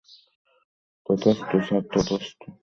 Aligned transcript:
তথাস্তু 1.05 1.55
sir, 1.67 1.83
তথাস্তু। 1.93 2.47